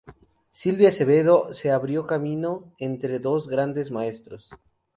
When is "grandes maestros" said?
3.47-4.49